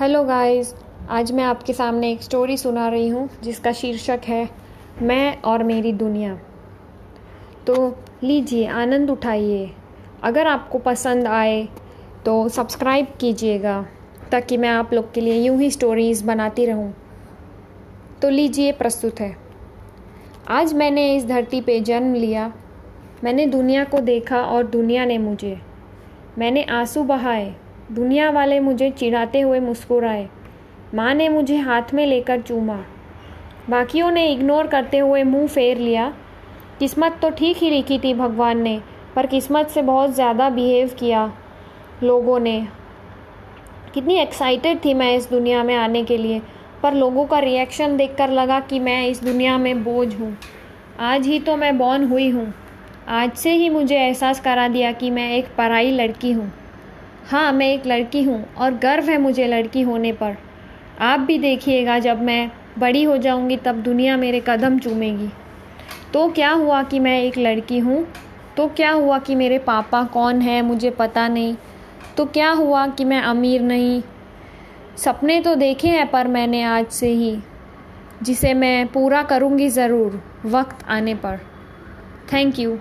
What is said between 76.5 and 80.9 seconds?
आज से ही, जिसे मैं पूरा करूँगी ज़रूर, वक्त